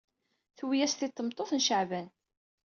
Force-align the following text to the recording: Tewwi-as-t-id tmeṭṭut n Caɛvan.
Tewwi-as-t-id 0.57 1.11
tmeṭṭut 1.13 1.51
n 1.53 1.63
Caɛvan. 1.67 2.07